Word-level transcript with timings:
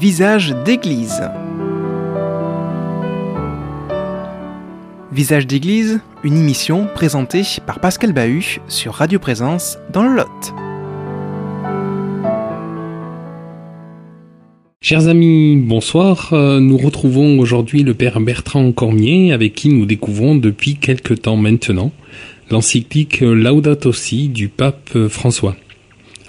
Visage 0.00 0.54
d'église. 0.64 1.20
Visage 5.12 5.46
d'église, 5.46 6.00
une 6.24 6.38
émission 6.38 6.86
présentée 6.94 7.42
par 7.66 7.80
Pascal 7.80 8.14
Bahut 8.14 8.62
sur 8.66 8.94
Radio 8.94 9.18
Présence 9.18 9.76
dans 9.92 10.02
le 10.04 10.16
Lot. 10.16 10.54
Chers 14.80 15.08
amis, 15.08 15.56
bonsoir. 15.56 16.30
Euh, 16.32 16.60
Nous 16.60 16.78
retrouvons 16.78 17.38
aujourd'hui 17.38 17.82
le 17.82 17.92
père 17.92 18.20
Bertrand 18.20 18.72
Cormier 18.72 19.34
avec 19.34 19.54
qui 19.54 19.68
nous 19.68 19.84
découvrons 19.84 20.34
depuis 20.34 20.76
quelque 20.76 21.12
temps 21.12 21.36
maintenant 21.36 21.92
l'encyclique 22.50 23.20
Laudato 23.20 23.92
Si 23.92 24.28
du 24.28 24.48
pape 24.48 24.96
François. 25.10 25.56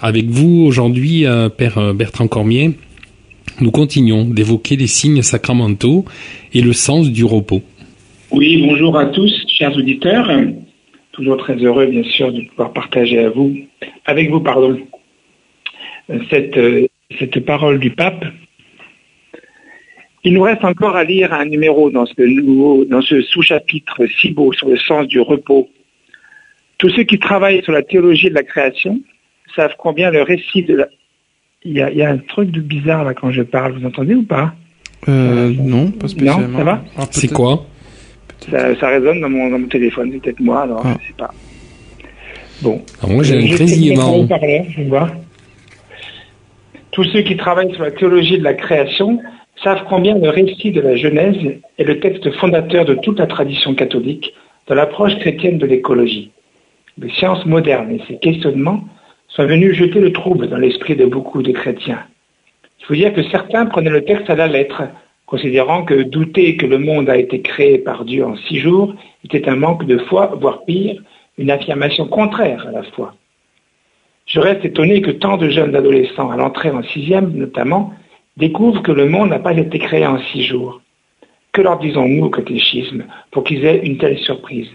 Avec 0.02 0.28
vous 0.28 0.62
aujourd'hui, 0.66 1.24
euh, 1.24 1.48
père 1.48 1.94
Bertrand 1.94 2.28
Cormier, 2.28 2.76
nous 3.60 3.70
continuons 3.70 4.24
d'évoquer 4.24 4.76
les 4.76 4.86
signes 4.86 5.22
sacramentaux 5.22 6.04
et 6.52 6.60
le 6.60 6.72
sens 6.72 7.10
du 7.10 7.24
repos. 7.24 7.62
Oui, 8.30 8.64
bonjour 8.66 8.98
à 8.98 9.06
tous, 9.06 9.44
chers 9.48 9.76
auditeurs. 9.76 10.30
Toujours 11.12 11.36
très 11.36 11.56
heureux, 11.56 11.86
bien 11.86 12.04
sûr, 12.04 12.32
de 12.32 12.40
pouvoir 12.48 12.72
partager 12.72 13.18
à 13.18 13.28
vous, 13.28 13.54
avec 14.06 14.30
vous, 14.30 14.40
pardon, 14.40 14.78
cette, 16.30 16.56
euh, 16.56 16.86
cette 17.18 17.44
parole 17.44 17.78
du 17.78 17.90
pape. 17.90 18.24
Il 20.24 20.34
nous 20.34 20.42
reste 20.42 20.64
encore 20.64 20.96
à 20.96 21.04
lire 21.04 21.32
un 21.32 21.44
numéro 21.44 21.90
dans 21.90 22.06
ce 22.06 22.22
nouveau, 22.22 22.84
dans 22.84 23.02
ce 23.02 23.20
sous-chapitre 23.22 24.06
si 24.20 24.30
beau 24.30 24.52
sur 24.52 24.68
le 24.68 24.76
sens 24.76 25.06
du 25.08 25.20
repos. 25.20 25.68
Tous 26.78 26.90
ceux 26.90 27.02
qui 27.02 27.18
travaillent 27.18 27.62
sur 27.62 27.72
la 27.72 27.82
théologie 27.82 28.28
de 28.28 28.34
la 28.34 28.44
création 28.44 29.00
savent 29.54 29.74
combien 29.78 30.10
le 30.10 30.22
récit 30.22 30.62
de 30.62 30.76
la... 30.76 30.88
Il 31.64 31.72
y 31.72 31.80
a, 31.82 31.90
il 31.90 31.96
y 31.96 32.02
a 32.02 32.10
un 32.10 32.18
truc 32.18 32.50
de 32.50 32.60
bizarre 32.60 33.04
là 33.04 33.14
quand 33.14 33.30
je 33.30 33.42
parle, 33.42 33.78
vous 33.78 33.86
entendez 33.86 34.14
ou 34.14 34.24
pas? 34.24 34.52
Euh, 35.08 35.52
non, 35.60 35.90
pas 35.90 36.08
spécialement. 36.08 36.48
Non, 36.48 36.58
ça 36.58 36.64
va? 36.64 36.84
Ah, 36.96 37.06
C'est 37.10 37.32
quoi? 37.32 37.66
Ça, 38.50 38.74
ça 38.76 38.88
résonne 38.88 39.20
dans 39.20 39.30
mon, 39.30 39.48
dans 39.50 39.58
mon 39.58 39.68
téléphone, 39.68 40.10
c'est 40.12 40.20
peut-être 40.20 40.40
moi, 40.40 40.62
alors 40.62 40.82
Ah. 40.84 40.96
je 41.00 41.06
sais 41.08 41.14
pas. 41.16 41.30
Bon. 42.62 42.82
Alors 43.02 43.14
Moi 43.14 43.22
j'ai 43.24 43.36
un 43.36 43.44
grésillement. 43.46 44.26
Tous 46.92 47.04
ceux 47.04 47.22
qui 47.22 47.36
travaillent 47.36 47.72
sur 47.72 47.82
la 47.82 47.90
théologie 47.90 48.38
de 48.38 48.44
la 48.44 48.54
création 48.54 49.20
savent 49.62 49.84
combien 49.88 50.16
le 50.18 50.28
récit 50.28 50.72
de 50.72 50.80
la 50.80 50.96
Genèse 50.96 51.36
est 51.78 51.84
le 51.84 52.00
texte 52.00 52.30
fondateur 52.38 52.84
de 52.84 52.94
toute 52.94 53.18
la 53.18 53.26
tradition 53.26 53.74
catholique 53.74 54.32
dans 54.66 54.74
l'approche 54.74 55.16
chrétienne 55.20 55.58
de 55.58 55.66
l'écologie. 55.66 56.30
Les 56.98 57.10
sciences 57.10 57.46
modernes 57.46 57.90
et 57.92 58.00
ces 58.08 58.18
questionnements 58.18 58.84
sont 59.34 59.46
venus 59.46 59.74
jeter 59.74 60.00
le 60.00 60.12
trouble 60.12 60.48
dans 60.48 60.58
l'esprit 60.58 60.94
de 60.94 61.06
beaucoup 61.06 61.42
de 61.42 61.52
chrétiens. 61.52 62.04
Il 62.80 62.84
faut 62.86 62.94
dire 62.94 63.14
que 63.14 63.22
certains 63.30 63.66
prenaient 63.66 63.90
le 63.90 64.04
texte 64.04 64.28
à 64.28 64.36
la 64.36 64.46
lettre, 64.46 64.82
considérant 65.26 65.84
que 65.84 66.02
douter 66.02 66.56
que 66.56 66.66
le 66.66 66.78
monde 66.78 67.08
a 67.08 67.16
été 67.16 67.40
créé 67.40 67.78
par 67.78 68.04
Dieu 68.04 68.24
en 68.24 68.36
six 68.36 68.58
jours 68.58 68.94
était 69.24 69.48
un 69.48 69.56
manque 69.56 69.86
de 69.86 69.98
foi, 69.98 70.36
voire 70.38 70.64
pire, 70.64 71.00
une 71.38 71.50
affirmation 71.50 72.06
contraire 72.06 72.66
à 72.68 72.72
la 72.72 72.82
foi. 72.82 73.14
Je 74.26 74.38
reste 74.38 74.64
étonné 74.64 75.00
que 75.00 75.10
tant 75.10 75.38
de 75.38 75.48
jeunes 75.48 75.74
adolescents, 75.74 76.30
à 76.30 76.36
l'entrée 76.36 76.70
en 76.70 76.82
sixième 76.82 77.32
notamment, 77.32 77.94
découvrent 78.36 78.82
que 78.82 78.92
le 78.92 79.08
monde 79.08 79.30
n'a 79.30 79.38
pas 79.38 79.56
été 79.56 79.78
créé 79.78 80.06
en 80.06 80.18
six 80.18 80.44
jours. 80.44 80.82
Que 81.52 81.62
leur 81.62 81.78
disons-nous 81.78 82.26
au 82.26 82.30
catéchisme 82.30 83.04
pour 83.30 83.44
qu'ils 83.44 83.64
aient 83.64 83.80
une 83.84 83.98
telle 83.98 84.18
surprise? 84.18 84.70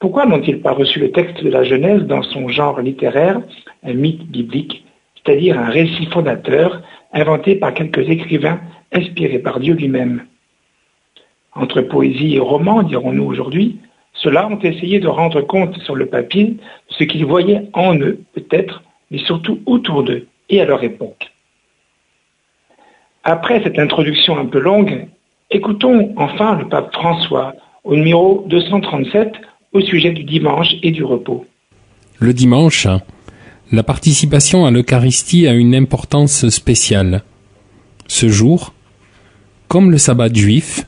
Pourquoi 0.00 0.24
n'ont-ils 0.24 0.62
pas 0.62 0.72
reçu 0.72 0.98
le 0.98 1.12
texte 1.12 1.44
de 1.44 1.50
la 1.50 1.62
Genèse 1.62 2.04
dans 2.04 2.22
son 2.22 2.48
genre 2.48 2.80
littéraire, 2.80 3.38
un 3.82 3.92
mythe 3.92 4.26
biblique, 4.26 4.82
c'est-à-dire 5.14 5.58
un 5.58 5.68
récit 5.68 6.06
fondateur 6.06 6.80
inventé 7.12 7.54
par 7.56 7.74
quelques 7.74 8.08
écrivains 8.08 8.60
inspirés 8.92 9.40
par 9.40 9.60
Dieu 9.60 9.74
lui-même? 9.74 10.24
Entre 11.54 11.82
poésie 11.82 12.36
et 12.36 12.40
roman, 12.40 12.82
dirons-nous 12.82 13.24
aujourd'hui, 13.24 13.78
ceux-là 14.14 14.48
ont 14.48 14.58
essayé 14.60 15.00
de 15.00 15.06
rendre 15.06 15.42
compte 15.42 15.76
sur 15.80 15.94
le 15.94 16.06
papier 16.06 16.44
de 16.44 16.58
ce 16.88 17.04
qu'ils 17.04 17.26
voyaient 17.26 17.68
en 17.74 17.94
eux, 17.96 18.20
peut-être, 18.32 18.82
mais 19.10 19.18
surtout 19.18 19.60
autour 19.66 20.02
d'eux 20.02 20.26
et 20.48 20.62
à 20.62 20.64
leur 20.64 20.82
époque. 20.82 21.30
Après 23.22 23.62
cette 23.62 23.78
introduction 23.78 24.38
un 24.38 24.46
peu 24.46 24.60
longue, 24.60 25.08
écoutons 25.50 26.14
enfin 26.16 26.56
le 26.56 26.68
pape 26.68 26.94
François 26.94 27.54
au 27.84 27.94
numéro 27.94 28.46
237 28.48 29.34
au 29.72 29.80
sujet 29.80 30.12
du 30.12 30.24
dimanche 30.24 30.68
et 30.82 30.90
du 30.90 31.04
repos. 31.04 31.46
Le 32.18 32.34
dimanche, 32.34 32.86
la 33.72 33.82
participation 33.82 34.66
à 34.66 34.70
l'Eucharistie 34.70 35.46
a 35.46 35.54
une 35.54 35.74
importance 35.74 36.48
spéciale. 36.48 37.22
Ce 38.08 38.28
jour, 38.28 38.74
comme 39.68 39.90
le 39.90 39.98
sabbat 39.98 40.32
juif, 40.32 40.86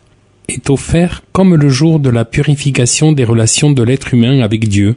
est 0.48 0.68
offert 0.68 1.22
comme 1.32 1.54
le 1.54 1.68
jour 1.68 2.00
de 2.00 2.10
la 2.10 2.24
purification 2.24 3.12
des 3.12 3.24
relations 3.24 3.70
de 3.70 3.82
l'être 3.82 4.12
humain 4.12 4.40
avec 4.40 4.68
Dieu, 4.68 4.96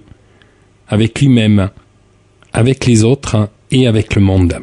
avec 0.88 1.22
lui-même, 1.22 1.70
avec 2.54 2.86
les 2.86 3.04
autres 3.04 3.50
et 3.72 3.88
avec 3.88 4.16
le 4.16 4.22
monde. 4.22 4.56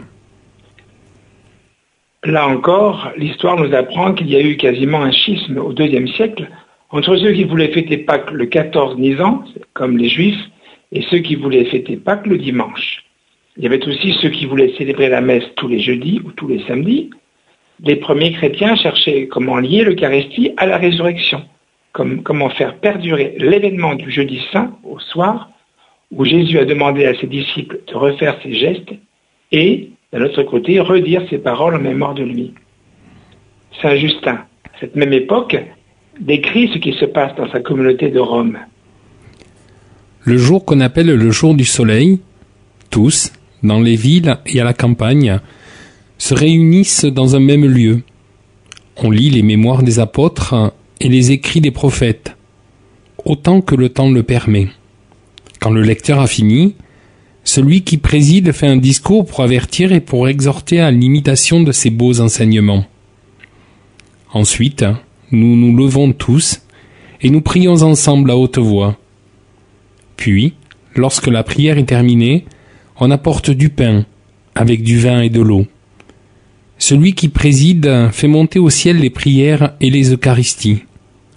Là 2.25 2.47
encore, 2.47 3.11
l'histoire 3.17 3.57
nous 3.57 3.75
apprend 3.75 4.15
qu'il 4.15 4.29
y 4.29 4.37
a 4.37 4.41
eu 4.41 4.57
quasiment 4.57 5.03
un 5.03 5.13
schisme 5.13 5.59
au 5.59 5.73
IIe 5.73 6.09
siècle 6.13 6.49
entre 6.93 7.17
ceux 7.17 7.33
qui 7.33 7.45
voulaient 7.45 7.73
fêter 7.73 7.97
Pâques 7.97 8.31
le 8.31 8.47
14 8.47 8.99
Nisan, 8.99 9.45
comme 9.73 9.97
les 9.97 10.11
Juifs, 10.11 10.41
et 10.93 11.03
ceux 11.11 11.19
qui 11.19 11.37
voulaient 11.37 11.65
fêter 11.65 11.97
Pâques 11.97 12.27
le 12.27 12.37
dimanche. 12.37 13.05
Il 13.57 13.65
y 13.65 13.67
avait 13.67 13.87
aussi 13.87 14.13
ceux 14.21 14.29
qui 14.29 14.45
voulaient 14.45 14.75
célébrer 14.77 15.09
la 15.09 15.23
messe 15.23 15.45
tous 15.57 15.69
les 15.69 15.81
jeudis 15.81 16.21
ou 16.25 16.33
tous 16.33 16.49
les 16.49 16.63
samedis. 16.67 17.11
Les 17.83 17.97
premiers 17.97 18.33
chrétiens 18.33 18.77
cherchaient 18.77 19.27
comment 19.27 19.57
lier 19.57 19.85
l'Eucharistie 19.85 20.53
à 20.59 20.67
la 20.67 20.77
résurrection, 20.77 21.43
comme, 21.93 22.23
comment 22.23 22.51
faire 22.51 22.77
perdurer 22.77 23.37
l'événement 23.39 23.95
du 23.95 24.11
jeudi 24.11 24.43
saint 24.53 24.77
au 24.85 24.99
soir, 24.99 25.51
où 26.11 26.27
Jésus 26.27 26.59
a 26.59 26.67
demandé 26.67 27.07
à 27.07 27.15
ses 27.19 27.27
disciples 27.27 27.81
de 27.87 27.95
refaire 27.95 28.39
ses 28.43 28.53
gestes, 28.53 28.93
et, 29.51 29.89
d'un 30.13 30.25
autre 30.25 30.43
côté, 30.43 30.79
redire 30.79 31.23
ses 31.31 31.39
paroles 31.39 31.75
en 31.75 31.81
mémoire 31.81 32.15
de 32.15 32.23
lui. 32.23 32.53
Saint 33.81 33.97
Justin, 33.97 34.45
à 34.65 34.79
cette 34.79 34.95
même 34.95 35.15
époque, 35.15 35.57
décrit 36.21 36.71
ce 36.73 36.79
qui 36.79 36.93
se 36.93 37.05
passe 37.05 37.35
dans 37.37 37.51
sa 37.51 37.61
communauté 37.61 38.11
de 38.11 38.19
Rome. 38.19 38.59
Le 40.25 40.37
jour 40.37 40.65
qu'on 40.65 40.81
appelle 40.81 41.07
le 41.07 41.31
jour 41.31 41.55
du 41.55 41.65
soleil, 41.65 42.21
tous, 42.91 43.33
dans 43.63 43.81
les 43.81 43.97
villes 43.97 44.37
et 44.47 44.61
à 44.61 44.65
la 44.65 44.75
campagne, 44.75 45.41
se 46.19 46.35
réunissent 46.35 47.05
dans 47.05 47.35
un 47.35 47.41
même 47.41 47.67
lieu. 47.67 48.03
On 48.97 49.11
lit 49.11 49.31
les 49.31 49.43
mémoires 49.43 49.83
des 49.83 49.99
apôtres 49.99 50.73
et 51.01 51.09
les 51.09 51.33
écrits 51.33 51.61
des 51.61 51.71
prophètes, 51.71 52.37
autant 53.25 53.61
que 53.61 53.75
le 53.75 53.89
temps 53.89 54.11
le 54.11 54.23
permet. 54.23 54.69
Quand 55.61 55.71
le 55.71 55.83
lecteur 55.83 56.21
a 56.21 56.27
fini, 56.27 56.75
celui 57.45 57.83
qui 57.83 57.97
préside 57.97 58.53
fait 58.53 58.69
un 58.69 58.77
discours 58.77 59.27
pour 59.27 59.41
avertir 59.41 59.93
et 59.93 60.01
pour 60.01 60.29
exhorter 60.29 60.81
à 60.81 60.93
l'imitation 60.93 61.61
de 61.61 61.73
ces 61.73 61.91
beaux 61.91 62.21
enseignements. 62.21 62.85
Ensuite, 64.33 64.85
nous 65.33 65.57
nous 65.57 65.77
levons 65.77 66.13
tous 66.13 66.63
et 67.21 67.31
nous 67.31 67.41
prions 67.41 67.83
ensemble 67.83 68.31
à 68.31 68.37
haute 68.37 68.59
voix. 68.59 68.97
Puis, 70.17 70.55
lorsque 70.95 71.27
la 71.27 71.43
prière 71.43 71.79
est 71.79 71.85
terminée, 71.85 72.45
on 72.99 73.11
apporte 73.11 73.51
du 73.51 73.71
pain, 73.71 74.05
avec 74.55 74.83
du 74.83 74.99
vin 74.99 75.23
et 75.23 75.31
de 75.31 75.41
l'eau. 75.41 75.67
Celui 76.79 77.15
qui 77.15 77.29
préside 77.29 78.11
fait 78.13 78.29
monter 78.29 78.59
au 78.59 78.71
ciel 78.71 78.99
les 78.99 79.11
prières 79.11 79.75
et 79.81 79.91
les 79.91 80.13
Eucharisties, 80.13 80.85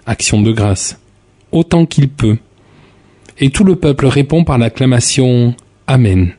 action 0.05 0.41
de 0.41 0.51
grâce, 0.51 0.99
autant 1.51 1.85
qu'il 1.85 2.09
peut. 2.09 2.37
Et 3.39 3.49
tout 3.49 3.63
le 3.63 3.75
peuple 3.75 4.07
répond 4.07 4.43
par 4.43 4.57
l'acclamation 4.57 5.55
Amen. 5.87 6.33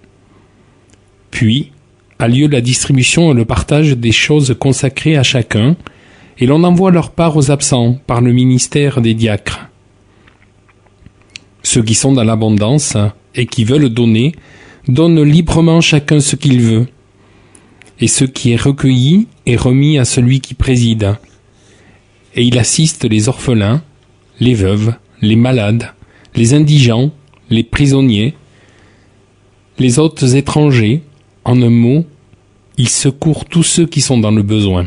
Puis, 1.30 1.70
a 2.18 2.28
lieu 2.28 2.48
la 2.48 2.60
distribution 2.60 3.30
et 3.30 3.34
le 3.34 3.44
partage 3.44 3.96
des 3.96 4.12
choses 4.12 4.56
consacrées 4.58 5.16
à 5.16 5.22
chacun, 5.22 5.76
et 6.38 6.46
l'on 6.46 6.64
envoie 6.64 6.90
leur 6.90 7.10
part 7.10 7.36
aux 7.36 7.50
absents 7.50 7.98
par 8.06 8.20
le 8.20 8.32
ministère 8.32 9.00
des 9.00 9.14
diacres. 9.14 9.68
Ceux 11.62 11.82
qui 11.82 11.94
sont 11.94 12.12
dans 12.12 12.24
l'abondance 12.24 12.96
et 13.34 13.46
qui 13.46 13.64
veulent 13.64 13.88
donner 13.88 14.32
donnent 14.88 15.22
librement 15.22 15.80
chacun 15.80 16.20
ce 16.20 16.36
qu'il 16.36 16.60
veut. 16.60 16.86
Et 18.00 18.08
ce 18.08 18.24
qui 18.24 18.52
est 18.52 18.60
recueilli 18.60 19.26
est 19.46 19.56
remis 19.56 19.98
à 19.98 20.04
celui 20.04 20.40
qui 20.40 20.54
préside. 20.54 21.16
Et 22.34 22.44
il 22.44 22.58
assiste 22.58 23.04
les 23.04 23.28
orphelins, 23.28 23.82
les 24.38 24.54
veuves, 24.54 24.94
les 25.22 25.36
malades, 25.36 25.92
les 26.34 26.52
indigents, 26.52 27.10
les 27.48 27.64
prisonniers, 27.64 28.34
les 29.78 29.98
hôtes 29.98 30.22
étrangers, 30.22 31.02
en 31.44 31.60
un 31.62 31.70
mot, 31.70 32.04
il 32.76 32.88
secourt 32.88 33.46
tous 33.46 33.62
ceux 33.62 33.86
qui 33.86 34.00
sont 34.00 34.18
dans 34.18 34.30
le 34.30 34.42
besoin. 34.42 34.86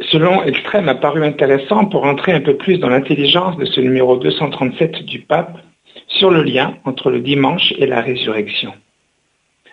Ce 0.00 0.16
long 0.16 0.44
extrait 0.44 0.80
m'a 0.80 0.94
paru 0.94 1.24
intéressant 1.24 1.86
pour 1.86 2.04
entrer 2.04 2.32
un 2.32 2.40
peu 2.40 2.56
plus 2.56 2.78
dans 2.78 2.88
l'intelligence 2.88 3.56
de 3.56 3.64
ce 3.64 3.80
numéro 3.80 4.16
237 4.16 5.04
du 5.04 5.20
pape 5.20 5.58
sur 6.06 6.30
le 6.30 6.44
lien 6.44 6.76
entre 6.84 7.10
le 7.10 7.20
dimanche 7.20 7.74
et 7.78 7.86
la 7.86 8.00
résurrection. 8.00 8.72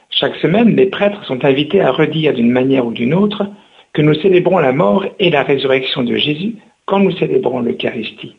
Chaque 0.09 0.35
semaine, 0.37 0.75
les 0.75 0.87
prêtres 0.87 1.23
sont 1.25 1.45
invités 1.45 1.81
à 1.81 1.91
redire 1.91 2.33
d'une 2.33 2.51
manière 2.51 2.87
ou 2.87 2.91
d'une 2.91 3.13
autre 3.13 3.45
que 3.93 4.01
nous 4.01 4.15
célébrons 4.15 4.57
la 4.57 4.71
mort 4.71 5.05
et 5.19 5.29
la 5.29 5.43
résurrection 5.43 6.03
de 6.03 6.15
Jésus 6.15 6.55
quand 6.85 6.99
nous 6.99 7.15
célébrons 7.17 7.59
l'Eucharistie. 7.59 8.35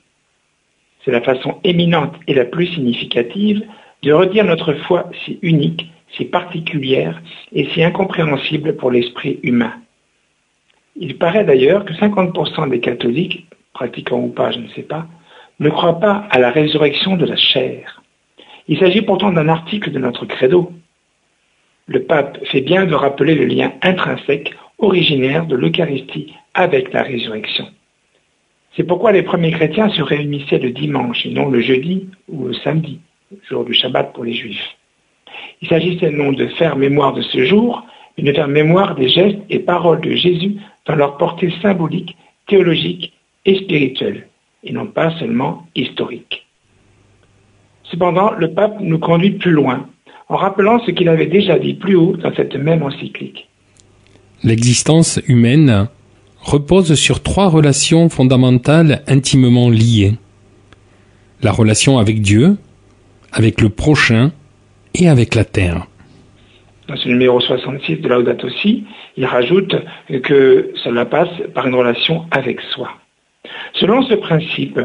C'est 1.05 1.13
la 1.13 1.21
façon 1.21 1.59
éminente 1.63 2.15
et 2.27 2.35
la 2.35 2.47
plus 2.47 2.67
significative 2.67 3.63
de 4.03 4.13
redire 4.13 4.45
notre 4.45 4.75
foi 4.75 5.09
si 5.25 5.39
unique, 5.43 5.87
si 6.17 6.25
particulière 6.25 7.23
et 7.53 7.69
si 7.71 7.85
incompréhensible 7.85 8.75
pour 8.77 8.91
l'esprit 8.91 9.39
humain. 9.45 9.73
Il 10.99 11.19
paraît 11.19 11.45
d'ailleurs 11.45 11.85
que 11.85 11.93
50% 11.93 12.71
des 12.71 12.81
catholiques, 12.81 13.47
pratiquants 13.75 14.21
ou 14.21 14.29
pas, 14.29 14.51
je 14.51 14.61
ne 14.61 14.69
sais 14.69 14.83
pas, 14.83 15.07
ne 15.61 15.69
croient 15.69 16.01
pas 16.01 16.27
à 16.31 16.39
la 16.39 16.51
résurrection 16.51 17.17
de 17.17 17.27
la 17.27 17.37
chair. 17.37 18.03
Il 18.69 18.79
s'agit 18.79 19.03
pourtant 19.03 19.31
d'un 19.31 19.49
article 19.49 19.91
de 19.91 19.99
notre 19.99 20.25
credo. 20.25 20.73
Le 21.87 22.03
pape 22.03 22.39
fait 22.47 22.63
bien 22.63 22.87
de 22.87 22.95
rappeler 22.95 23.35
le 23.35 23.45
lien 23.45 23.73
intrinsèque, 23.83 24.55
originaire 24.79 25.47
de 25.47 25.57
l'Eucharistie 25.57 26.35
avec 26.55 26.93
la 26.93 27.03
résurrection. 27.03 27.69
C'est 28.75 28.85
pourquoi 28.85 29.13
les 29.13 29.23
premiers 29.23 29.53
chrétiens 29.53 29.89
se 29.91 30.03
réunissaient 30.03 30.59
le 30.59 30.71
dimanche 30.71 31.25
et 31.25 31.31
non 31.31 31.49
le 31.49 31.61
jeudi 31.61 32.09
ou 32.29 32.47
le 32.47 32.55
samedi, 32.55 33.01
jour 33.49 33.65
du 33.65 33.73
Shabbat 33.73 34.13
pour 34.13 34.25
les 34.25 34.35
juifs. 34.35 34.77
Il 35.63 35.69
s'agissait 35.69 36.11
non 36.11 36.33
de 36.33 36.47
faire 36.47 36.77
mémoire 36.77 37.13
de 37.13 37.23
ce 37.23 37.45
jour, 37.45 37.87
mais 38.17 38.25
de 38.25 38.33
faire 38.33 38.49
mémoire 38.49 38.95
des 38.95 39.09
gestes 39.09 39.39
et 39.49 39.59
paroles 39.59 40.01
de 40.01 40.13
Jésus 40.13 40.57
dans 40.87 40.95
leur 40.95 41.17
portée 41.17 41.53
symbolique, 41.63 42.17
théologique 42.47 43.13
et 43.45 43.57
spirituelle, 43.57 44.29
et 44.65 44.73
non 44.73 44.87
pas 44.87 45.17
seulement 45.19 45.67
historique. 45.75 46.47
Cependant, 47.85 48.33
le 48.33 48.53
pape 48.53 48.81
nous 48.81 48.99
conduit 48.99 49.33
plus 49.33 49.53
loin 49.53 49.89
en 50.29 50.37
rappelant 50.37 50.81
ce 50.85 50.91
qu'il 50.91 51.09
avait 51.09 51.27
déjà 51.27 51.59
dit 51.59 51.75
plus 51.75 51.95
haut 51.95 52.17
dans 52.17 52.35
cette 52.35 52.57
même 52.57 52.83
encyclique. 52.83 53.49
L'existence 54.43 55.21
humaine 55.29 55.89
repose 56.41 56.95
sur 56.95 57.23
trois 57.23 57.49
relations 57.49 58.09
fondamentales 58.09 59.03
intimement 59.07 59.71
liées. 59.71 60.15
La 61.43 61.53
relation 61.53 61.99
avec 61.99 62.21
Dieu, 62.23 62.57
avec 63.33 63.61
le 63.61 63.69
prochain 63.69 64.33
et 64.95 65.09
avec 65.09 65.35
la 65.35 65.45
terre. 65.45 65.87
Dans 66.89 66.97
ce 66.97 67.09
numéro 67.09 67.41
66 67.41 67.97
de 67.97 68.09
Laudato 68.09 68.47
aussi, 68.47 68.85
il 69.17 69.25
rajoute 69.25 69.77
que 70.23 70.73
cela 70.85 71.05
passe 71.05 71.31
par 71.55 71.67
une 71.67 71.75
relation 71.75 72.27
avec 72.31 72.61
soi. 72.61 72.91
Selon 73.75 74.03
ce 74.03 74.15
principe, 74.15 74.81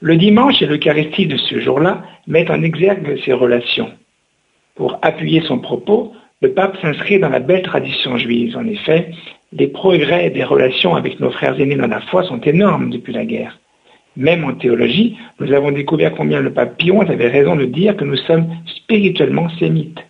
le 0.00 0.16
dimanche 0.16 0.62
et 0.62 0.66
l'Eucharistie 0.66 1.26
de 1.26 1.36
ce 1.36 1.60
jour-là 1.60 2.02
mettent 2.26 2.50
en 2.50 2.62
exergue 2.62 3.20
ces 3.24 3.32
relations. 3.32 3.90
Pour 4.74 4.98
appuyer 5.02 5.42
son 5.42 5.58
propos, 5.58 6.12
le 6.40 6.52
pape 6.52 6.76
s'inscrit 6.80 7.18
dans 7.18 7.28
la 7.28 7.40
belle 7.40 7.62
tradition 7.62 8.16
juive. 8.16 8.56
En 8.56 8.66
effet, 8.66 9.10
les 9.52 9.68
progrès 9.68 10.30
des 10.30 10.44
relations 10.44 10.94
avec 10.94 11.20
nos 11.20 11.30
frères 11.30 11.60
aînés 11.60 11.76
dans 11.76 11.86
la 11.86 12.00
foi 12.00 12.24
sont 12.24 12.40
énormes 12.40 12.90
depuis 12.90 13.12
la 13.12 13.24
guerre. 13.24 13.58
Même 14.16 14.44
en 14.44 14.54
théologie, 14.54 15.16
nous 15.40 15.52
avons 15.52 15.72
découvert 15.72 16.12
combien 16.14 16.40
le 16.40 16.52
pape 16.52 16.76
Pion 16.76 17.00
avait 17.00 17.28
raison 17.28 17.56
de 17.56 17.64
dire 17.64 17.96
que 17.96 18.04
nous 18.04 18.16
sommes 18.16 18.46
spirituellement 18.66 19.48
sémites. 19.58 20.00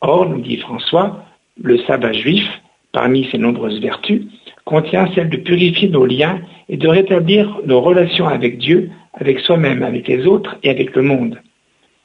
Or, 0.00 0.28
nous 0.28 0.40
dit 0.40 0.56
François, 0.56 1.24
le 1.62 1.78
sabbat 1.78 2.12
juif, 2.12 2.48
parmi 2.92 3.28
ses 3.30 3.38
nombreuses 3.38 3.80
vertus, 3.80 4.22
contient 4.64 5.10
celle 5.14 5.30
de 5.30 5.36
purifier 5.36 5.88
nos 5.88 6.06
liens 6.06 6.40
et 6.68 6.76
de 6.76 6.88
rétablir 6.88 7.60
nos 7.66 7.80
relations 7.80 8.28
avec 8.28 8.58
Dieu, 8.58 8.90
avec 9.14 9.40
soi-même, 9.40 9.82
avec 9.82 10.06
les 10.08 10.26
autres 10.26 10.56
et 10.62 10.70
avec 10.70 10.94
le 10.94 11.02
monde. 11.02 11.40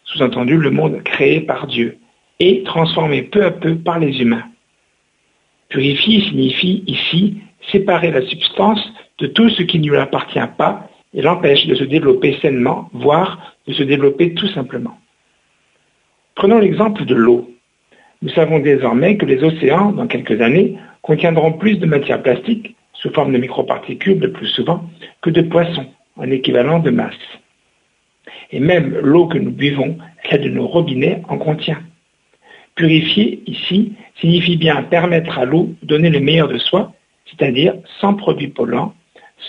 Sous-entendu, 0.06 0.58
le 0.58 0.72
monde 0.72 1.02
créé 1.04 1.42
par 1.42 1.68
Dieu 1.68 1.98
et 2.40 2.64
transformé 2.64 3.24
peu 3.24 3.44
à 3.44 3.52
peu 3.52 3.76
par 3.76 4.00
les 4.00 4.22
humains. 4.22 4.46
Purifier 5.70 6.22
signifie 6.22 6.84
ici 6.88 7.38
séparer 7.72 8.12
la 8.12 8.26
substance 8.26 8.82
de 9.20 9.28
tout 9.28 9.50
ce 9.50 9.64
qui 9.64 9.80
ne 9.80 9.90
lui 9.90 9.98
appartient 9.98 10.40
pas 10.58 10.90
et 11.14 11.22
l'empêche 11.22 11.66
de 11.66 11.76
se 11.76 11.84
développer 11.84 12.38
sainement, 12.42 12.90
voire 12.94 13.56
de 13.68 13.74
se 13.74 13.84
développer 13.84 14.34
tout 14.34 14.48
simplement. 14.48 14.98
Prenons 16.36 16.60
l'exemple 16.60 17.06
de 17.06 17.16
l'eau. 17.16 17.50
Nous 18.26 18.32
savons 18.32 18.58
désormais 18.58 19.18
que 19.18 19.26
les 19.28 19.44
océans, 19.44 19.92
dans 19.92 20.08
quelques 20.08 20.42
années, 20.42 20.80
contiendront 21.04 21.52
plus 21.54 21.78
de 21.78 21.86
matière 21.86 22.24
plastique, 22.24 22.76
sous 22.94 23.12
forme 23.12 23.32
de 23.32 23.38
microparticules 23.38 24.18
le 24.18 24.32
plus 24.32 24.48
souvent, 24.48 24.84
que 25.22 25.30
de 25.30 25.44
poissons, 25.44 25.86
en 26.18 26.32
équivalent 26.32 26.80
de 26.80 26.90
masse. 26.90 27.14
Et 28.52 28.60
même 28.60 28.98
l'eau 29.04 29.28
que 29.28 29.38
nous 29.38 29.52
buvons, 29.52 30.00
celle 30.28 30.42
de 30.42 30.50
nos 30.50 30.66
robinets, 30.66 31.22
en 31.30 31.38
contient. 31.38 31.84
Purifier, 32.74 33.44
ici, 33.46 33.94
signifie 34.20 34.58
bien 34.58 34.82
permettre 34.82 35.38
à 35.38 35.46
l'eau 35.46 35.76
de 35.84 35.88
donner 35.88 36.10
le 36.10 36.20
meilleur 36.20 36.48
de 36.48 36.58
soi, 36.58 36.94
c'est-à-dire 37.28 37.76
sans 38.00 38.16
produits 38.16 38.48
polluants, 38.48 38.96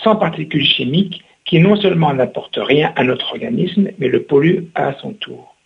sans 0.03 0.17
particules 0.17 0.65
chimiques 0.65 1.23
qui 1.45 1.57
non 1.59 1.77
seulement 1.77 2.13
n'apportent 2.13 2.59
rien 2.61 2.93
à 2.95 3.03
notre 3.03 3.31
organisme, 3.31 3.89
mais 3.97 4.07
le 4.07 4.21
polluent 4.21 4.67
à 4.75 4.93
son 5.01 5.13
tour. 5.13 5.56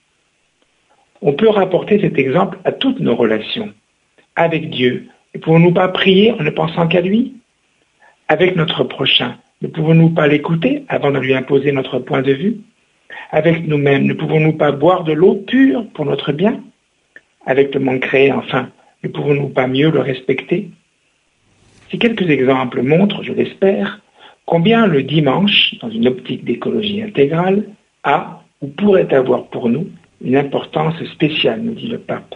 On 1.23 1.33
peut 1.33 1.49
rapporter 1.49 1.99
cet 2.01 2.17
exemple 2.17 2.57
à 2.65 2.71
toutes 2.71 2.99
nos 2.99 3.15
relations. 3.15 3.71
Avec 4.35 4.71
Dieu, 4.71 5.07
ne 5.35 5.39
pouvons-nous 5.39 5.71
pas 5.71 5.87
prier 5.87 6.31
en 6.31 6.41
ne 6.41 6.49
pensant 6.49 6.87
qu'à 6.87 7.01
lui? 7.01 7.35
Avec 8.27 8.55
notre 8.55 8.83
prochain, 8.83 9.37
ne 9.61 9.67
pouvons-nous 9.67 10.09
pas 10.09 10.27
l'écouter 10.27 10.83
avant 10.87 11.11
de 11.11 11.19
lui 11.19 11.35
imposer 11.35 11.71
notre 11.71 11.99
point 11.99 12.23
de 12.23 12.33
vue? 12.33 12.57
Avec 13.29 13.67
nous-mêmes, 13.67 14.05
ne 14.05 14.13
pouvons-nous 14.13 14.53
pas 14.53 14.71
boire 14.71 15.03
de 15.03 15.13
l'eau 15.13 15.35
pure 15.35 15.85
pour 15.93 16.05
notre 16.05 16.31
bien? 16.31 16.59
Avec 17.45 17.75
le 17.75 17.81
monde 17.81 17.99
créé, 17.99 18.31
enfin, 18.31 18.69
ne 19.03 19.09
pouvons-nous 19.09 19.49
pas 19.49 19.67
mieux 19.67 19.91
le 19.91 19.99
respecter? 19.99 20.71
Ces 21.91 21.99
quelques 21.99 22.29
exemples 22.29 22.81
montrent, 22.81 23.21
je 23.21 23.33
l'espère, 23.33 24.01
combien 24.45 24.87
le 24.87 25.03
dimanche, 25.03 25.75
dans 25.81 25.89
une 25.89 26.07
optique 26.07 26.45
d'écologie 26.45 27.03
intégrale, 27.03 27.65
a 28.03 28.41
ou 28.61 28.67
pourrait 28.67 29.13
avoir 29.13 29.45
pour 29.47 29.69
nous 29.69 29.87
une 30.23 30.35
importance 30.35 30.95
spéciale, 31.13 31.61
nous 31.61 31.73
dit 31.73 31.87
le 31.87 31.99
pape. 31.99 32.35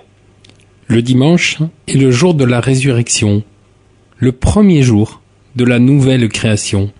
Le 0.87 1.01
dimanche 1.01 1.57
est 1.87 1.97
le 1.97 2.11
jour 2.11 2.33
de 2.33 2.45
la 2.45 2.59
résurrection, 2.59 3.43
le 4.17 4.31
premier 4.31 4.81
jour 4.81 5.21
de 5.55 5.65
la 5.65 5.79
nouvelle 5.79 6.27
création, 6.29 6.91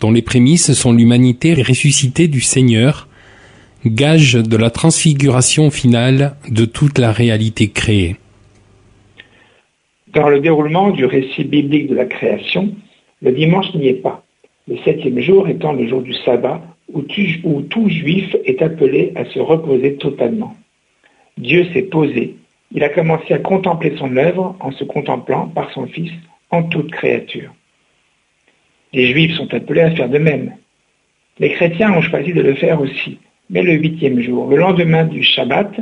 dont 0.00 0.10
les 0.10 0.22
prémices 0.22 0.72
sont 0.72 0.92
l'humanité 0.92 1.54
ressuscitée 1.54 2.28
du 2.28 2.40
Seigneur, 2.40 3.08
gage 3.86 4.34
de 4.34 4.56
la 4.56 4.70
transfiguration 4.70 5.70
finale 5.70 6.36
de 6.48 6.64
toute 6.64 6.98
la 6.98 7.12
réalité 7.12 7.68
créée. 7.68 8.16
Dans 10.12 10.28
le 10.28 10.40
déroulement 10.40 10.90
du 10.90 11.04
récit 11.04 11.44
biblique 11.44 11.88
de 11.88 11.94
la 11.94 12.04
création, 12.04 12.74
le 13.22 13.32
dimanche 13.32 13.72
n'y 13.74 13.88
est 13.88 14.02
pas, 14.02 14.24
le 14.68 14.76
septième 14.84 15.20
jour 15.20 15.48
étant 15.48 15.72
le 15.72 15.88
jour 15.88 16.02
du 16.02 16.14
sabbat 16.24 16.60
où, 16.94 17.62
tout 17.62 17.88
juif 17.88 18.36
est 18.44 18.62
appelé 18.62 19.12
à 19.14 19.24
se 19.24 19.38
reposer 19.38 19.96
totalement. 19.96 20.54
Dieu 21.38 21.66
s'est 21.72 21.82
posé, 21.82 22.36
il 22.72 22.84
a 22.84 22.88
commencé 22.88 23.34
à 23.34 23.38
contempler 23.38 23.96
son 23.96 24.16
œuvre 24.16 24.56
en 24.60 24.70
se 24.72 24.84
contemplant 24.84 25.48
par 25.48 25.72
son 25.72 25.86
Fils 25.86 26.12
en 26.50 26.62
toute 26.64 26.90
créature. 26.90 27.52
Les 28.92 29.06
Juifs 29.06 29.36
sont 29.36 29.52
appelés 29.54 29.82
à 29.82 29.90
faire 29.90 30.08
de 30.08 30.18
même. 30.18 30.54
Les 31.38 31.50
chrétiens 31.50 31.92
ont 31.92 32.02
choisi 32.02 32.32
de 32.32 32.42
le 32.42 32.54
faire 32.54 32.80
aussi, 32.80 33.18
mais 33.48 33.62
le 33.62 33.72
huitième 33.72 34.20
jour, 34.20 34.48
le 34.48 34.56
lendemain 34.56 35.04
du 35.04 35.22
Shabbat, 35.22 35.80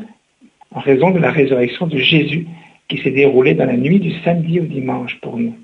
en 0.74 0.80
raison 0.80 1.10
de 1.10 1.18
la 1.18 1.30
résurrection 1.30 1.86
de 1.86 1.98
Jésus 1.98 2.46
qui 2.88 2.98
s'est 2.98 3.10
déroulée 3.10 3.54
dans 3.54 3.66
la 3.66 3.76
nuit 3.76 4.00
du 4.00 4.12
samedi 4.20 4.60
au 4.60 4.64
dimanche 4.64 5.18
pour 5.20 5.38
nous. 5.38 5.54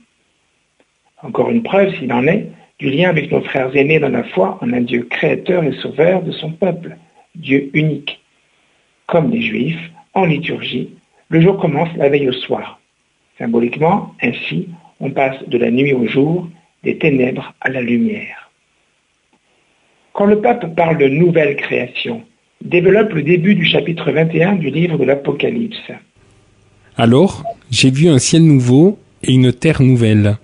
Encore 1.22 1.50
une 1.50 1.62
preuve, 1.62 1.94
s'il 1.96 2.12
en 2.12 2.26
est, 2.26 2.48
du 2.78 2.90
lien 2.90 3.08
avec 3.08 3.30
nos 3.30 3.40
frères 3.40 3.74
aînés 3.76 4.00
dans 4.00 4.08
la 4.08 4.24
foi 4.24 4.58
en 4.60 4.72
un 4.72 4.80
Dieu 4.80 5.06
créateur 5.08 5.62
et 5.64 5.72
sauveur 5.74 6.22
de 6.22 6.32
son 6.32 6.50
peuple, 6.50 6.96
Dieu 7.34 7.70
unique. 7.72 8.20
Comme 9.06 9.30
les 9.30 9.42
Juifs, 9.42 9.90
en 10.14 10.24
liturgie, 10.24 10.90
le 11.28 11.40
jour 11.40 11.58
commence 11.58 11.94
la 11.96 12.08
veille 12.08 12.28
au 12.28 12.32
soir. 12.32 12.80
Symboliquement, 13.38 14.14
ainsi, 14.22 14.68
on 15.00 15.10
passe 15.10 15.36
de 15.46 15.58
la 15.58 15.70
nuit 15.70 15.92
au 15.92 16.06
jour, 16.06 16.48
des 16.82 16.98
ténèbres 16.98 17.54
à 17.60 17.70
la 17.70 17.80
lumière. 17.80 18.50
Quand 20.12 20.26
le 20.26 20.40
pape 20.40 20.74
parle 20.76 20.98
de 20.98 21.08
nouvelle 21.08 21.56
création, 21.56 22.22
développe 22.64 23.12
le 23.12 23.22
début 23.22 23.54
du 23.54 23.64
chapitre 23.64 24.12
21 24.12 24.54
du 24.56 24.70
livre 24.70 24.96
de 24.96 25.04
l'Apocalypse. 25.04 25.90
Alors, 26.96 27.42
j'ai 27.70 27.90
vu 27.90 28.08
un 28.08 28.18
ciel 28.18 28.44
nouveau 28.44 28.98
et 29.24 29.32
une 29.32 29.52
terre 29.52 29.82
nouvelle, 29.82 30.36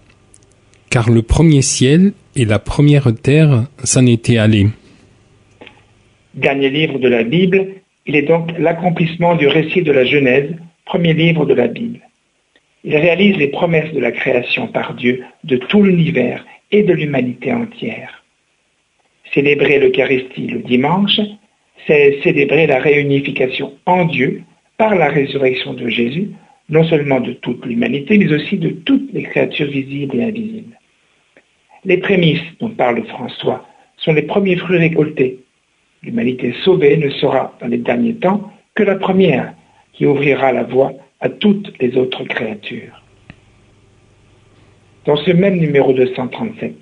car 0.90 1.08
le 1.08 1.22
premier 1.22 1.62
ciel 1.62 2.12
et 2.36 2.44
la 2.44 2.58
première 2.58 3.12
terre 3.14 3.66
s'en 3.84 4.06
étaient 4.06 4.38
allés. 4.38 4.68
Dernier 6.34 6.70
livre 6.70 6.98
de 6.98 7.08
la 7.08 7.24
Bible, 7.24 7.66
il 8.06 8.16
est 8.16 8.22
donc 8.22 8.50
l'accomplissement 8.58 9.34
du 9.34 9.46
récit 9.46 9.82
de 9.82 9.92
la 9.92 10.04
Genèse, 10.04 10.50
premier 10.84 11.12
livre 11.12 11.44
de 11.44 11.54
la 11.54 11.66
Bible. 11.66 12.00
Il 12.84 12.96
réalise 12.96 13.36
les 13.36 13.48
promesses 13.48 13.92
de 13.92 14.00
la 14.00 14.12
création 14.12 14.68
par 14.68 14.94
Dieu 14.94 15.24
de 15.44 15.56
tout 15.56 15.82
l'univers 15.82 16.44
et 16.72 16.82
de 16.82 16.92
l'humanité 16.92 17.52
entière. 17.52 18.24
Célébrer 19.34 19.78
l'Eucharistie 19.78 20.46
le 20.46 20.60
dimanche, 20.60 21.20
c'est 21.86 22.20
célébrer 22.22 22.66
la 22.66 22.78
réunification 22.78 23.74
en 23.86 24.06
Dieu 24.06 24.42
par 24.76 24.94
la 24.94 25.08
résurrection 25.08 25.74
de 25.74 25.88
Jésus, 25.88 26.30
non 26.68 26.84
seulement 26.84 27.20
de 27.20 27.32
toute 27.32 27.66
l'humanité, 27.66 28.16
mais 28.16 28.32
aussi 28.32 28.56
de 28.56 28.70
toutes 28.70 29.12
les 29.12 29.24
créatures 29.24 29.70
visibles 29.70 30.16
et 30.16 30.24
invisibles. 30.24 30.79
Les 31.84 31.98
prémices 31.98 32.42
dont 32.60 32.70
parle 32.70 33.04
François 33.06 33.66
sont 33.96 34.12
les 34.12 34.22
premiers 34.22 34.56
fruits 34.56 34.78
récoltés. 34.78 35.40
L'humanité 36.02 36.54
sauvée 36.64 36.96
ne 36.96 37.10
sera, 37.10 37.56
dans 37.60 37.68
les 37.68 37.78
derniers 37.78 38.14
temps, 38.14 38.50
que 38.74 38.82
la 38.82 38.96
première 38.96 39.54
qui 39.92 40.06
ouvrira 40.06 40.52
la 40.52 40.64
voie 40.64 40.92
à 41.20 41.28
toutes 41.28 41.72
les 41.80 41.96
autres 41.96 42.24
créatures. 42.24 43.02
Dans 45.06 45.16
ce 45.16 45.30
même 45.30 45.58
numéro 45.58 45.92
237, 45.92 46.74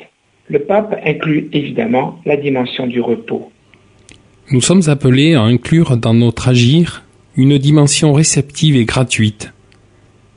le 0.49 0.59
pape 0.61 0.99
inclut 1.05 1.49
évidemment 1.53 2.21
la 2.25 2.37
dimension 2.37 2.87
du 2.87 3.01
repos. 3.01 3.51
Nous 4.51 4.61
sommes 4.61 4.83
appelés 4.89 5.35
à 5.35 5.43
inclure 5.43 5.97
dans 5.97 6.15
notre 6.15 6.49
agir 6.49 7.05
une 7.37 7.59
dimension 7.59 8.13
réceptive 8.13 8.77
et 8.77 8.85
gratuite, 8.85 9.53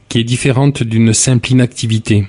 qui 0.09 0.19
est 0.19 0.23
différente 0.23 0.83
d'une 0.83 1.13
simple 1.13 1.51
inactivité. 1.51 2.25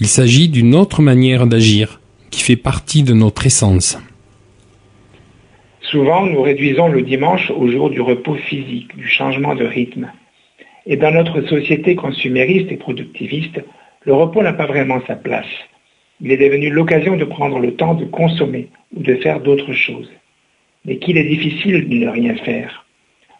Il 0.00 0.08
s'agit 0.08 0.48
d'une 0.48 0.74
autre 0.74 1.02
manière 1.02 1.46
d'agir, 1.46 2.00
qui 2.32 2.42
fait 2.42 2.56
partie 2.56 3.04
de 3.04 3.12
notre 3.12 3.46
essence. 3.46 3.96
Souvent, 5.82 6.26
nous 6.26 6.42
réduisons 6.42 6.88
le 6.88 7.02
dimanche 7.02 7.52
au 7.52 7.68
jour 7.68 7.90
du 7.90 8.00
repos 8.00 8.34
physique, 8.34 8.96
du 8.96 9.06
changement 9.06 9.54
de 9.54 9.64
rythme. 9.64 10.10
Et 10.86 10.96
dans 10.96 11.12
notre 11.12 11.42
société 11.42 11.94
consumériste 11.94 12.72
et 12.72 12.76
productiviste, 12.76 13.60
le 14.02 14.14
repos 14.14 14.42
n'a 14.42 14.52
pas 14.52 14.66
vraiment 14.66 15.00
sa 15.06 15.14
place. 15.14 15.46
Il 16.20 16.32
est 16.32 16.38
devenu 16.38 16.70
l'occasion 16.70 17.16
de 17.16 17.24
prendre 17.24 17.60
le 17.60 17.74
temps 17.74 17.94
de 17.94 18.04
consommer 18.04 18.70
ou 18.96 19.02
de 19.02 19.14
faire 19.14 19.38
d'autres 19.38 19.74
choses. 19.74 20.10
Mais 20.84 20.96
qu'il 20.96 21.16
est 21.18 21.28
difficile 21.28 21.88
de 21.88 21.94
ne 21.94 22.08
rien 22.08 22.34
faire. 22.34 22.84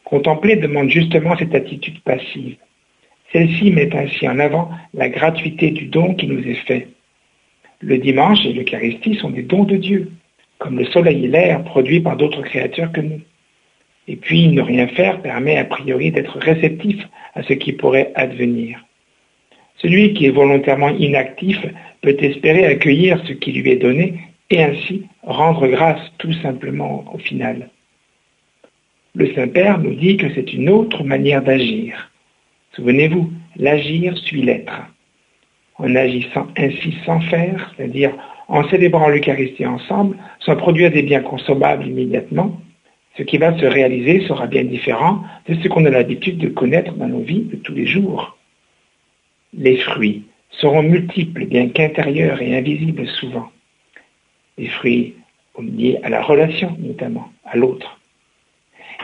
Contempler 0.04 0.54
demande 0.54 0.88
justement 0.88 1.36
cette 1.36 1.54
attitude 1.54 2.00
passive. 2.04 2.56
Celle-ci 3.32 3.70
met 3.70 3.94
ainsi 3.94 4.28
en 4.28 4.38
avant 4.38 4.70
la 4.92 5.08
gratuité 5.08 5.70
du 5.70 5.86
don 5.86 6.14
qui 6.14 6.26
nous 6.26 6.46
est 6.46 6.66
fait. 6.66 6.88
Le 7.80 7.98
dimanche 7.98 8.44
et 8.46 8.52
l'Eucharistie 8.52 9.16
sont 9.16 9.30
des 9.30 9.42
dons 9.42 9.64
de 9.64 9.76
Dieu, 9.76 10.10
comme 10.58 10.78
le 10.78 10.86
soleil 10.86 11.24
et 11.24 11.28
l'air 11.28 11.64
produits 11.64 12.00
par 12.00 12.16
d'autres 12.16 12.42
créatures 12.42 12.92
que 12.92 13.00
nous. 13.00 13.20
Et 14.06 14.16
puis, 14.16 14.48
ne 14.48 14.62
rien 14.62 14.86
faire 14.86 15.22
permet 15.22 15.56
a 15.56 15.64
priori 15.64 16.10
d'être 16.10 16.38
réceptif 16.38 17.02
à 17.34 17.42
ce 17.42 17.54
qui 17.54 17.72
pourrait 17.72 18.12
advenir. 18.14 18.84
Celui 19.76 20.14
qui 20.14 20.26
est 20.26 20.30
volontairement 20.30 20.90
inactif 20.90 21.58
peut 22.00 22.16
espérer 22.20 22.66
accueillir 22.66 23.22
ce 23.26 23.32
qui 23.32 23.52
lui 23.52 23.70
est 23.70 23.76
donné 23.76 24.14
et 24.50 24.62
ainsi 24.62 25.06
rendre 25.22 25.66
grâce 25.66 26.00
tout 26.18 26.32
simplement 26.34 27.04
au 27.12 27.18
final. 27.18 27.70
Le 29.14 29.32
Saint-Père 29.34 29.78
nous 29.78 29.94
dit 29.94 30.16
que 30.16 30.32
c'est 30.34 30.52
une 30.52 30.68
autre 30.68 31.02
manière 31.04 31.42
d'agir. 31.42 32.10
Souvenez-vous, 32.76 33.30
l'agir 33.56 34.16
suit 34.18 34.42
l'être. 34.42 34.80
En 35.76 35.94
agissant 35.94 36.46
ainsi 36.56 36.94
sans 37.04 37.20
faire, 37.20 37.72
c'est-à-dire 37.76 38.12
en 38.48 38.68
célébrant 38.68 39.08
l'Eucharistie 39.08 39.66
ensemble, 39.66 40.16
sans 40.40 40.56
produire 40.56 40.90
des 40.90 41.02
biens 41.02 41.22
consommables 41.22 41.86
immédiatement, 41.86 42.60
ce 43.16 43.22
qui 43.22 43.38
va 43.38 43.56
se 43.58 43.64
réaliser 43.64 44.26
sera 44.26 44.46
bien 44.46 44.64
différent 44.64 45.22
de 45.48 45.54
ce 45.54 45.68
qu'on 45.68 45.84
a 45.84 45.90
l'habitude 45.90 46.38
de 46.38 46.48
connaître 46.48 46.94
dans 46.94 47.08
nos 47.08 47.20
vies 47.20 47.42
de 47.42 47.56
tous 47.56 47.72
les 47.72 47.86
jours. 47.86 48.36
Les 49.56 49.76
fruits 49.76 50.24
seront 50.50 50.82
multiples, 50.82 51.46
bien 51.46 51.68
qu'intérieurs 51.68 52.42
et 52.42 52.56
invisibles 52.56 53.06
souvent. 53.06 53.50
Les 54.58 54.66
fruits 54.66 55.14
liés 55.60 56.00
à 56.02 56.08
la 56.08 56.22
relation 56.22 56.76
notamment, 56.80 57.28
à 57.44 57.56
l'autre. 57.56 58.00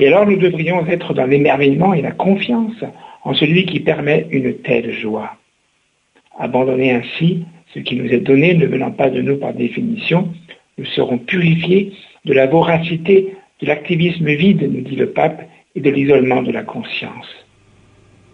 Et 0.00 0.08
alors 0.08 0.26
nous 0.26 0.36
devrions 0.36 0.84
être 0.86 1.14
dans 1.14 1.26
l'émerveillement 1.26 1.94
et 1.94 2.02
la 2.02 2.12
confiance 2.12 2.84
en 3.24 3.34
celui 3.34 3.66
qui 3.66 3.80
permet 3.80 4.26
une 4.30 4.54
telle 4.58 4.92
joie. 4.92 5.36
Abandonner 6.38 6.92
ainsi 6.92 7.44
ce 7.74 7.80
qui 7.80 7.96
nous 7.96 8.10
est 8.10 8.20
donné 8.20 8.54
ne 8.54 8.66
venant 8.66 8.90
pas 8.90 9.10
de 9.10 9.20
nous 9.20 9.36
par 9.36 9.54
définition, 9.54 10.32
nous 10.78 10.86
serons 10.86 11.18
purifiés 11.18 11.92
de 12.24 12.32
la 12.32 12.46
voracité, 12.46 13.34
de 13.60 13.66
l'activisme 13.66 14.26
vide, 14.26 14.62
nous 14.62 14.80
dit 14.80 14.96
le 14.96 15.10
pape, 15.10 15.42
et 15.74 15.80
de 15.80 15.90
l'isolement 15.90 16.42
de 16.42 16.50
la 16.50 16.62
conscience. 16.62 17.26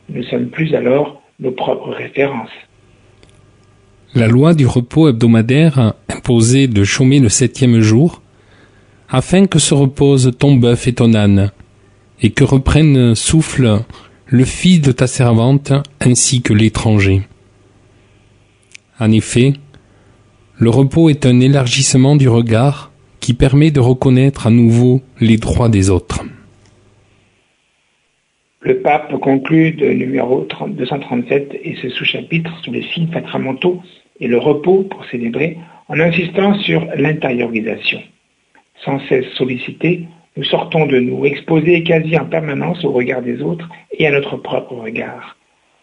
Nous 0.09 0.19
ne 0.19 0.27
sommes 0.27 0.49
plus 0.49 0.75
alors 0.75 1.23
nos 1.41 1.51
propres 1.51 1.91
références. 1.91 2.51
La 4.15 4.29
loi 4.29 4.55
du 4.55 4.67
repos 4.67 5.09
hebdomadaire 5.09 5.95
imposait 6.09 6.69
de 6.69 6.85
chômer 6.85 7.21
le 7.21 7.29
septième 7.29 7.81
jour, 7.81 8.23
afin 9.11 9.47
que 9.47 9.59
se 9.59 9.75
reposent 9.75 10.33
ton 10.39 10.55
bœuf 10.55 10.89
et 10.89 10.95
ton 10.95 11.13
âne, 11.15 11.51
et 12.23 12.31
que 12.31 12.45
reprenne 12.45 13.15
souffle 13.15 13.81
le 14.29 14.45
fils 14.45 14.81
de 14.81 14.91
ta 14.91 15.07
servante 15.07 15.73
ainsi 16.01 16.43
que 16.43 16.53
l'étranger. 16.53 17.23
En 18.99 19.13
effet, 19.13 19.53
le 20.59 20.71
repos 20.71 21.09
est 21.11 21.27
un 21.27 21.39
élargissement 21.39 22.17
du 22.17 22.29
regard 22.29 22.91
qui 23.21 23.35
permet 23.35 23.71
de 23.71 23.81
reconnaître 23.81 24.47
à 24.47 24.51
nouveau 24.51 25.01
les 25.21 25.37
droits 25.37 25.69
des 25.69 25.91
autres. 25.91 26.25
Le 28.63 28.81
pape 28.81 29.17
conclut 29.21 29.73
de 29.73 29.87
numéro 29.87 30.47
237 30.69 31.61
et 31.63 31.77
ce 31.81 31.89
sous-chapitre 31.89 32.51
sous 32.65 32.73
les 32.73 32.83
signes 32.93 33.13
sacramentaux 33.13 33.81
et 34.19 34.27
le 34.27 34.39
repos 34.39 34.83
pour 34.91 35.05
célébrer 35.05 35.57
en 35.89 36.01
insistant 36.01 36.59
sur 36.61 36.85
l'intériorisation. 36.97 38.01
Sans 38.85 38.99
cesse 39.09 39.27
sollicité, 39.35 40.09
nous 40.37 40.45
sortons 40.45 40.87
de 40.87 40.99
nous, 40.99 41.25
exposés 41.25 41.83
quasi 41.83 42.17
en 42.19 42.27
permanence 42.27 42.85
au 42.85 42.93
regard 42.93 43.23
des 43.23 43.43
autres 43.43 43.69
et 43.93 44.07
à 44.07 44.11
notre 44.11 44.37
propre 44.37 44.75
regard 44.75 45.37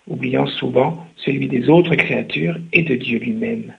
oubliant 0.07 0.47
souvent 0.47 1.05
celui 1.17 1.47
des 1.47 1.69
autres 1.69 1.95
créatures 1.95 2.57
et 2.71 2.83
de 2.83 2.95
Dieu 2.95 3.19
lui-même. 3.19 3.73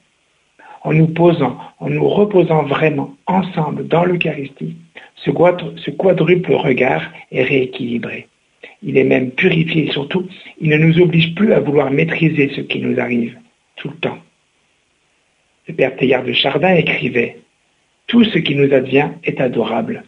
En 0.83 0.93
nous 0.93 1.09
posant, 1.09 1.59
en 1.81 1.89
nous 1.89 2.09
reposant 2.09 2.65
vraiment 2.65 3.15
ensemble 3.27 3.87
dans 3.89 4.05
l'Eucharistie, 4.05 4.77
ce, 5.17 5.31
quadruple 5.31 6.53
regard 6.53 7.03
est 7.33 7.43
rééquilibré. 7.43 8.29
Il 8.83 8.99
est 8.99 9.05
même 9.05 9.31
purifié 9.31 9.89
et 9.89 9.93
surtout, 9.93 10.29
il 10.61 10.69
ne 10.69 10.77
nous 10.77 11.01
oblige 11.01 11.35
plus 11.35 11.53
à 11.53 11.61
vouloir 11.61 11.91
maîtriser 11.91 12.51
ce 12.55 12.61
qui 12.61 12.81
nous 12.81 13.01
arrive 13.01 13.39
tout 13.77 13.89
le 13.89 13.97
temps. 13.97 14.19
Le 15.69 15.75
père 15.75 15.97
Teilhard 15.97 16.25
de 16.25 16.33
Chardin 16.33 16.75
écrivait 16.75 17.39
Tout 18.07 18.25
ce 18.25 18.39
qui 18.39 18.55
nous 18.55 18.73
advient 18.75 19.09
est 19.25 19.41
adorable, 19.41 20.05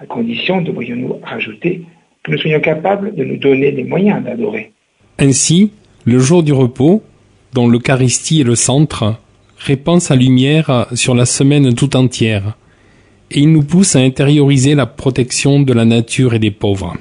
à 0.00 0.06
condition, 0.06 0.62
devrions-nous 0.62 1.20
rajouter, 1.22 1.82
que 2.22 2.32
nous 2.32 2.38
soyons 2.38 2.60
capables 2.60 3.14
de 3.14 3.22
nous 3.22 3.36
donner 3.36 3.70
les 3.70 3.84
moyens 3.84 4.24
d'adorer. 4.24 4.72
Ainsi, 5.18 5.72
le 6.06 6.18
jour 6.18 6.42
du 6.42 6.52
repos, 6.52 7.02
dont 7.52 7.68
l'Eucharistie 7.68 8.40
est 8.40 8.44
le 8.44 8.54
centre, 8.54 9.16
répand 9.58 10.00
sa 10.00 10.16
lumière 10.16 10.86
sur 10.94 11.14
la 11.14 11.26
semaine 11.26 11.74
tout 11.74 11.96
entière, 11.96 12.56
et 13.30 13.40
il 13.40 13.52
nous 13.52 13.62
pousse 13.62 13.94
à 13.94 14.00
intérioriser 14.00 14.74
la 14.74 14.86
protection 14.86 15.60
de 15.60 15.72
la 15.74 15.84
nature 15.84 16.32
et 16.32 16.38
des 16.38 16.50
pauvres. 16.50 16.94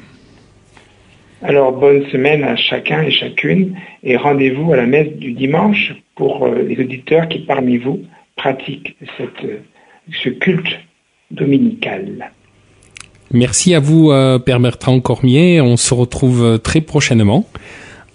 Alors 1.42 1.72
bonne 1.72 2.06
semaine 2.12 2.44
à 2.44 2.58
chacun 2.58 3.02
et 3.04 3.12
chacune, 3.12 3.78
et 4.04 4.18
rendez-vous 4.18 4.74
à 4.74 4.76
la 4.76 4.86
messe 4.86 5.14
du 5.14 5.32
dimanche 5.32 5.94
pour 6.16 6.46
euh, 6.46 6.64
les 6.64 6.78
auditeurs 6.78 7.30
qui 7.30 7.40
parmi 7.40 7.78
vous 7.78 8.02
pratiquent 8.36 8.98
ce 10.22 10.30
culte 10.30 10.80
dominical. 11.32 12.30
Merci 13.32 13.76
à 13.76 13.80
vous, 13.80 14.12
euh, 14.12 14.40
Père 14.40 14.60
Bertrand 14.60 15.00
Cormier. 15.00 15.62
On 15.62 15.78
se 15.78 15.94
retrouve 15.94 16.44
euh, 16.44 16.58
très 16.58 16.82
prochainement. 16.82 17.46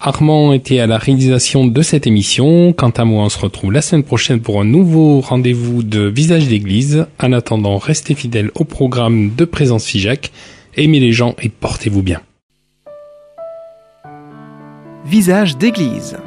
Armand 0.00 0.52
était 0.52 0.80
à 0.80 0.86
la 0.86 0.98
réalisation 0.98 1.66
de 1.66 1.82
cette 1.82 2.06
émission. 2.06 2.72
Quant 2.72 2.90
à 2.90 3.04
moi, 3.04 3.24
on 3.24 3.28
se 3.28 3.38
retrouve 3.38 3.72
la 3.72 3.80
semaine 3.80 4.02
prochaine 4.02 4.40
pour 4.40 4.60
un 4.60 4.64
nouveau 4.64 5.20
rendez-vous 5.20 5.82
de 5.82 6.02
Visage 6.02 6.48
d'église. 6.48 7.06
En 7.22 7.32
attendant, 7.32 7.78
restez 7.78 8.14
fidèles 8.14 8.50
au 8.54 8.64
programme 8.64 9.34
de 9.34 9.44
Présence 9.44 9.86
FIJAC. 9.86 10.32
Aimez 10.76 11.00
les 11.00 11.12
gens 11.12 11.36
et 11.40 11.48
portez-vous 11.48 12.02
bien. 12.02 12.20
Visage 15.06 15.56
d'église. 15.56 16.18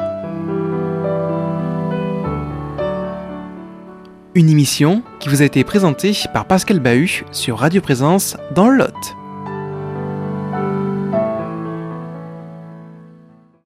Une 4.38 4.52
émission 4.52 5.02
qui 5.20 5.30
vous 5.30 5.42
a 5.42 5.46
été 5.46 5.64
présentée 5.64 6.16
par 6.32 6.46
Pascal 6.46 6.80
Bahut 6.80 7.26
sur 7.32 7.58
Radio 7.58 7.82
Présence 7.82 8.38
dans 8.54 8.70
le 8.70 8.78
Lot. 8.78 8.94